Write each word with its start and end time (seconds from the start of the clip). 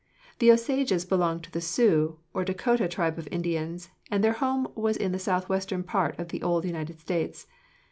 The 0.39 0.51
Osages 0.51 1.05
belonged 1.05 1.43
to 1.43 1.51
the 1.51 1.61
Sioux, 1.61 2.17
or 2.33 2.43
Dacotah, 2.43 2.89
tribe 2.89 3.19
of 3.19 3.27
Indians, 3.29 3.91
and 4.09 4.23
their 4.23 4.33
home 4.33 4.67
was 4.73 4.97
in 4.97 5.11
the 5.11 5.19
south 5.19 5.47
western 5.47 5.83
part 5.83 6.17
of 6.17 6.29
the 6.29 6.41
old 6.41 6.65
United 6.65 6.99
States. 6.99 7.45